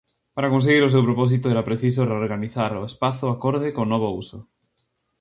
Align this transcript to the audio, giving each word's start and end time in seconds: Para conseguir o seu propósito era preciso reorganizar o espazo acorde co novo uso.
Para 0.35 0.51
conseguir 0.53 0.83
o 0.83 0.91
seu 0.93 1.01
propósito 1.07 1.45
era 1.53 1.67
preciso 1.69 2.07
reorganizar 2.11 2.71
o 2.79 2.87
espazo 2.91 3.25
acorde 3.35 3.73
co 3.75 3.83
novo 3.91 4.09
uso. 4.21 4.39